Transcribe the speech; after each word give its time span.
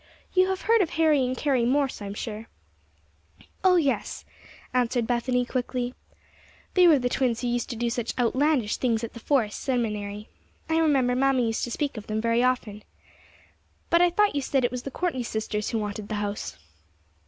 You 0.33 0.47
have 0.49 0.61
heard 0.61 0.81
of 0.81 0.89
Harry 0.89 1.23
and 1.23 1.37
Carrie 1.37 1.63
Morse, 1.63 2.01
I 2.01 2.07
am 2.07 2.15
sure." 2.15 2.47
"O 3.63 3.75
yes," 3.75 4.25
answered 4.73 5.05
Bethany, 5.05 5.45
quickly. 5.45 5.93
"They 6.73 6.87
were 6.87 6.97
the 6.97 7.07
twins 7.07 7.41
who 7.41 7.47
used 7.49 7.69
to 7.69 7.75
do 7.75 7.91
such 7.91 8.17
outlandish 8.17 8.77
things 8.77 9.03
at 9.03 9.13
Forest 9.21 9.59
Seminary. 9.59 10.27
I 10.67 10.79
remember, 10.79 11.15
mamma 11.15 11.43
used 11.43 11.63
to 11.65 11.69
speak 11.71 11.97
of 11.97 12.07
them 12.07 12.19
very 12.19 12.41
often. 12.41 12.81
But 13.91 14.01
I 14.01 14.09
thought 14.09 14.33
you 14.33 14.41
said 14.41 14.65
it 14.65 14.71
was 14.71 14.81
the 14.81 14.89
Courtney 14.89 15.21
sisters 15.21 15.69
who 15.69 15.77
wanted 15.77 16.07
the 16.07 16.15
house." 16.15 16.57